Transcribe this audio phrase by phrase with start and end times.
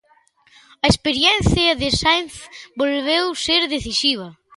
[0.85, 2.33] A experiencia de Sainz
[2.79, 4.27] volveu ser decisiva.